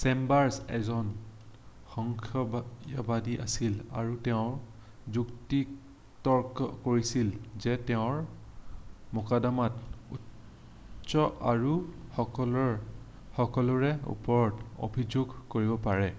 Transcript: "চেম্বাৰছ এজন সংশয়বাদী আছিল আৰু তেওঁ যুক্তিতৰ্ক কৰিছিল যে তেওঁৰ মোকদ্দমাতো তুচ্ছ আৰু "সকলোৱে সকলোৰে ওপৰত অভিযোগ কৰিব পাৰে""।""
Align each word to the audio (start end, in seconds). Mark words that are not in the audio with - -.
"চেম্বাৰছ 0.00 0.52
এজন 0.76 1.08
সংশয়বাদী 1.94 3.32
আছিল 3.46 3.74
আৰু 4.02 4.12
তেওঁ 4.28 5.16
যুক্তিতৰ্ক 5.16 6.68
কৰিছিল 6.86 7.34
যে 7.66 7.74
তেওঁৰ 7.90 8.22
মোকদ্দমাতো 9.20 9.90
তুচ্ছ 10.14 11.26
আৰু 11.56 11.74
"সকলোৱে 12.20 12.70
সকলোৰে 13.42 13.92
ওপৰত 14.16 14.72
অভিযোগ 14.92 15.38
কৰিব 15.56 15.76
পাৰে""।"" 15.90 16.10